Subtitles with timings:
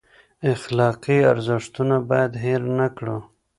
[0.53, 3.17] اخلاقي ارزښتونه باید هیر نه کړو.